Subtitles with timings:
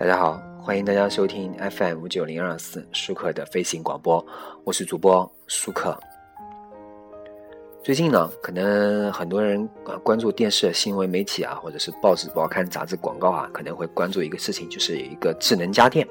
[0.00, 4.26] 大家好，欢迎大家收听 FM 五九零二四舒克的飞行广播，
[4.64, 5.94] 我是主播舒克。
[7.84, 16.08] 最近呢，可能很多人啊关注电视新闻媒体啊，或者是报纸、报刊、杂志广告啊，可能会关注一个事情，就是有一个智能家电。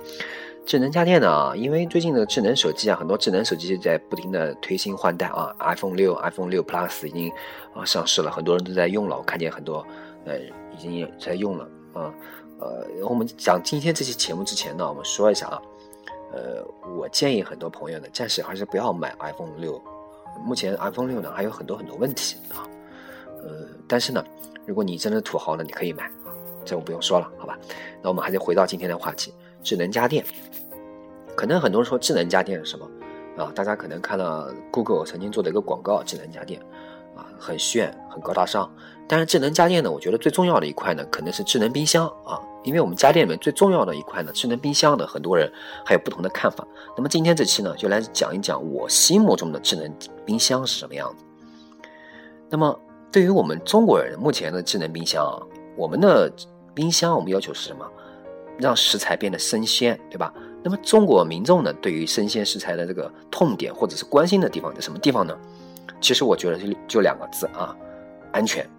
[0.68, 7.32] 智能家电呢，因为最近的智能手机啊，很多智能手机在不停的推新换代啊，iPhone 六、iPhone 六 Plus 已经
[7.74, 9.84] 啊上市了，很多人都在用了，我看见很多
[10.26, 12.14] 呃已经在用了啊。
[12.60, 15.62] 呃，然后我们讲今天这期节目之前呢，我们说一下啊，
[16.34, 16.64] 呃，
[16.98, 19.82] 我建议很多朋友呢，暂时还是不要买 iPhone 六。
[20.46, 22.64] 目前 iPhone 六呢还有很多很多问题啊，
[23.44, 24.24] 呃，但是呢，
[24.66, 26.32] 如果你真的土豪呢，你可以买啊，
[26.64, 27.58] 这我不用说了，好吧？
[28.02, 29.34] 那我们还是回到今天的话题，
[29.64, 30.24] 智能家电。
[31.36, 32.86] 可能很多人说智能家电是什么
[33.38, 33.52] 啊？
[33.56, 36.62] 大家可能看了 Google 曾经做的一个广告，智能家电
[37.16, 38.70] 啊，很炫，很高大上。
[39.08, 42.40] 但是智能家电呢，我觉得最重要的一块呢，可能是智能冰箱啊。
[42.70, 45.52] 因为我们家电里面最重要的一块呢，智能冰箱的很多人
[45.84, 46.66] 还有不同的看法。
[46.96, 49.92] 那么今天这期呢，就来讲一讲我心目中的智能
[50.24, 51.26] 冰箱是什么样子。
[52.48, 52.80] 那么
[53.12, 55.42] 对于我们中国人目前的智能冰箱啊，
[55.76, 56.32] 我们的
[56.76, 57.84] 冰箱我们要求是什么？
[58.60, 60.32] 让食材变得生鲜，对吧？
[60.62, 65.36] 那么中国民众呢，对于生鲜食材的这个痛点或者是关心的地方在什么地方呢？
[66.00, 67.76] 其实我觉得就就两个字啊，
[68.32, 68.70] 安全。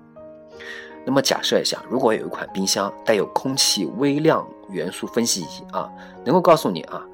[1.11, 5.91] 那么假设一下，如果有一款冰箱带有空气微量元素分析仪啊，
[6.25, 7.05] 能够告诉你啊，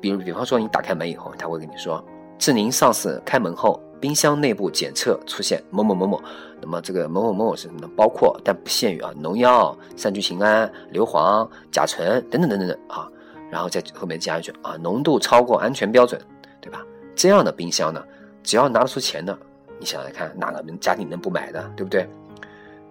[0.00, 2.04] 比如比方说你打开门以后，他会跟你说，
[2.36, 6.20] 自您上次开门后，冰箱内部检测出现某某某某，
[6.60, 7.88] 那么这个某某某某是什么呢？
[7.96, 13.08] 包括但不限于啊，农药、三聚氰胺、硫磺、甲醇等等等等等啊，
[13.52, 16.20] 然后在后面加一句啊，浓度超过安全标准，
[16.60, 16.84] 对吧？
[17.14, 18.02] 这样的冰箱呢，
[18.42, 19.38] 只要拿得出钱的，
[19.78, 22.04] 你想想看，哪个家庭能不买的，对不对？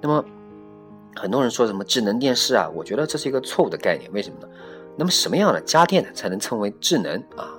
[0.01, 0.25] 那么，
[1.15, 2.69] 很多人说什么智能电视啊？
[2.73, 4.11] 我觉得这是一个错误的概念。
[4.11, 4.47] 为什么呢？
[4.97, 7.53] 那么什么样的家电才能称为智能啊？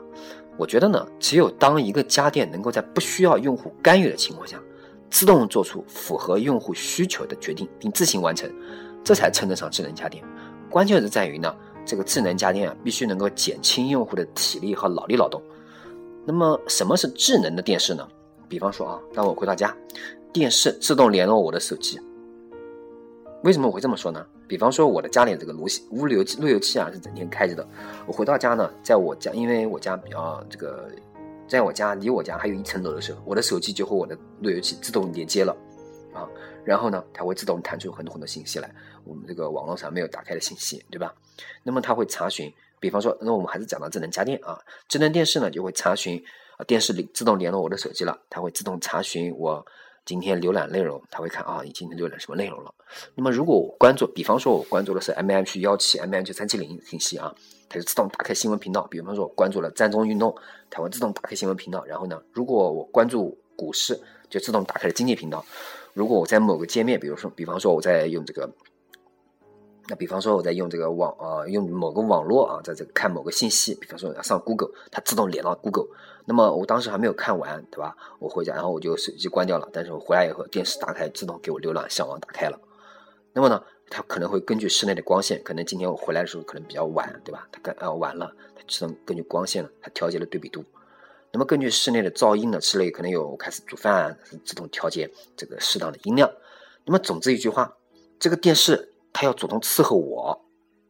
[0.58, 4.60] 我觉得呢，只有当一个家电能够在不需要用户干预的情况下，
[5.08, 8.50] 自动做出符合用户需求的决定，并自行完成，
[9.02, 10.22] 这才称得上智能家电。
[10.68, 11.54] 关键是在于呢，
[11.86, 15.40] 这个智能家电啊，必须能够减轻用户的体力和脑力劳动。
[16.26, 18.06] 那么什么是智能的电视呢？
[18.48, 19.74] 比方说啊，当我回到家，
[20.32, 21.98] 电视自动联络我的手机。
[23.42, 24.24] 为什么我会这么说呢？
[24.46, 27.66] 比方说我的家里这个路路由器路由器啊是整天开着的。
[28.06, 30.88] 我回到家呢，在我家，因为我家比较这个，
[31.48, 35.56] 在我家离我家还有一层楼的时候，我的手机就和我的路由器自动连接了，
[36.14, 36.28] 啊，
[36.64, 41.12] 然后呢，它会自动弹出很多很多信息来，我们这个网络上没有打开的信息，对吧？
[41.64, 46.22] 那么它会查询，比方说，那我们还是讲到智能家电啊，智能电视呢就会查询
[46.58, 49.66] 啊，电视里自动联络我的手机了，它会自动查询我。
[50.04, 52.74] 今天浏览内容，他会看啊，你今天浏览什么内容了？
[53.14, 57.34] 那么如果我关注，比方说我关注的是 M H 幺七、M H 三七零信息啊，
[57.68, 58.86] 它就自动打开新闻频道。
[58.88, 60.34] 比方说我关注了战中运动，
[60.70, 61.84] 它会自动打开新闻频道。
[61.84, 65.44] 然后呢，如果我关注股市，就自动打开了经济频道。
[65.92, 68.50] 如果我在某个界面，比如说，比方说我在用这个。
[69.88, 75.86] 那比方说我在用这个网啊，用某个网络啊，在这看某个信息，比方说要上 Google，它自动连到 Google。
[76.24, 77.96] 那么我当时还没有看完，对吧？
[78.20, 79.68] 我回家，然后我就手机关掉了。
[79.72, 82.60] 但是我回来以后，电视打开，自动给我浏览上网打开了。
[83.32, 83.60] 那么呢，
[83.90, 87.48] 它可能会根据室内的光线，可能今天我回来的时候可能比较晚，对吧？
[87.50, 90.64] 它刚啊晚了，它自动根据光线呢，它调节了对比度。
[91.32, 96.30] 那么根据室内的噪音呢，室内可能有开始煮饭，自动调节这个适当的音量。
[96.84, 97.76] 那么总之一句话，
[98.20, 98.91] 这个电视。
[99.12, 100.44] 他要主动伺候我，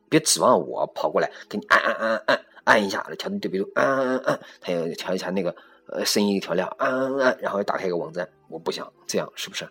[0.08, 5.54] 别指望我跑过来给你按按按按按一下来，调对比度，按按按按，他要调一下那个
[5.86, 9.64] 呃声音调亮，按按按，然后要打开一个网站，我不想这样，是不是？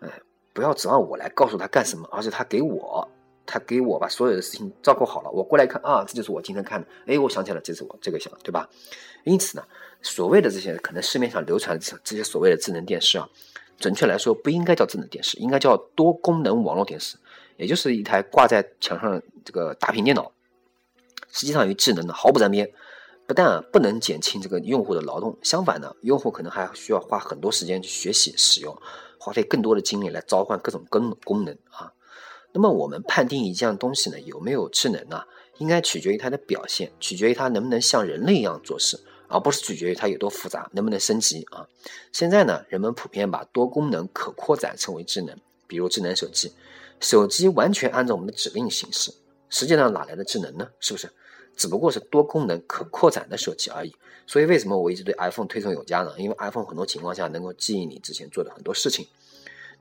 [0.00, 0.08] 哎，
[0.52, 3.06] 不要指望我来告诉他干什么，而且他给我，
[3.44, 8.68] 他给我把所有的事情照顾好了，我过来看啊，这就是我今天看的，哎，我想起来，这是我这个想，对吧？
[9.24, 9.64] 因此呢，
[10.00, 13.28] 所谓的这些可能市面上流传的这些所谓的智能电视啊，
[13.78, 17.18] 准确来说不应该叫智能电视，应该叫多功能网络电视。
[17.62, 20.32] 也就是一台挂在墙上的这个大屏电脑，
[21.30, 22.70] 实际上与智能呢毫不沾边。
[23.24, 28.76] 不但不能减轻这个用户的劳动，相反呢，用户可能还需要花很多时间去学习使用，
[29.16, 31.92] 花费更多的精力来召唤各种功功能啊。
[32.52, 35.22] 那么我们判定一样东西呢有没有智能呢？
[35.58, 41.66] 应该取决于它的表现，取决于它能不能像人类一样做事，而不是取决于它有多复杂，能不能升级啊。
[42.10, 45.38] 现在呢，人们普遍把多功能可扩展称为智能，
[45.68, 46.52] 比如智能手机。
[47.02, 49.12] 手机完全按照我们的指令行事，
[49.50, 50.66] 实际上哪来的智能呢？
[50.80, 51.10] 是不是？
[51.54, 53.94] 只不过是多功能可扩展的手机而已。
[54.26, 56.14] 所以为什么我一直对 iPhone 推崇有加呢？
[56.16, 59.06] 因为 iPhone 很多情况下能够记忆你之前做的很多事情。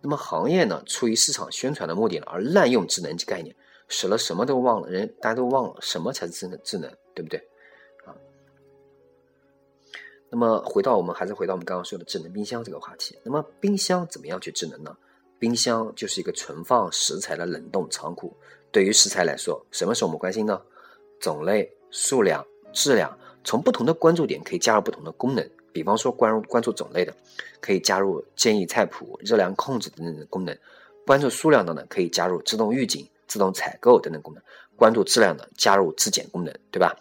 [0.02, 3.56] 那么行业呢，出于市场宣传的目的呢，而滥用智能概念，
[3.88, 7.40] 使了什么都忘了，人大家都忘了什么才是真的智能，对不对？
[8.06, 8.18] 啊，
[10.30, 13.16] 那么回到我们还是回到我们刚刚说的智能冰箱这个话题。
[13.24, 14.98] 那么冰箱怎么样去智能呢？
[15.42, 18.32] 冰箱就是一个存放食材的冷冻仓库。
[18.72, 20.62] 对于食材来说，什么是我们关心呢？
[21.20, 25.44] 种类、数量、质量，从不同的关注点可以加入不同的功能。
[25.74, 27.12] 比方说，关注关注种类的，
[27.60, 30.56] 可以加入建议菜谱、热量控制等等的功能；
[31.08, 33.10] 关注数量的呢，可以加入自动预警。
[33.26, 34.44] 自动采购等等功能，
[34.76, 36.94] 关注质量的加入质检功能，对吧？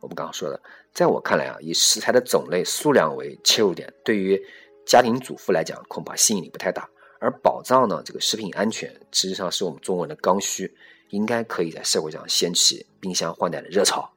[0.00, 0.60] 我们刚刚说的，
[0.92, 4.36] 在我看来啊，以食材的种类数量为切入点，对于
[4.84, 6.90] 家庭主妇来讲，恐怕吸引力不太大。
[7.18, 10.72] 而保障呢，这个食品安全，实际上是我们中国人的刚需，
[11.10, 14.10] 应该可以在社会上掀起冰箱换代的热潮。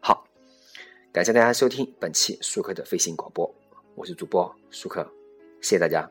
[0.00, 0.26] 好，
[1.12, 3.52] 感谢大家收听本期舒克的飞行广播，
[3.94, 5.02] 我是主播舒克，
[5.60, 6.10] 谢谢大家，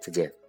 [0.00, 0.45] 再见。